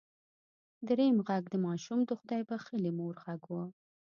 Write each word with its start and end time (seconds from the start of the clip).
دريم 0.87 1.17
غږ 1.27 1.43
د 1.49 1.55
ماشوم 1.65 1.99
د 2.05 2.11
خدای 2.19 2.41
بښلې 2.49 2.91
مور 2.99 3.13
غږ 3.25 3.41
و. 3.51 3.55